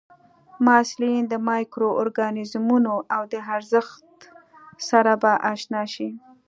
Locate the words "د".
1.29-1.33, 3.33-3.35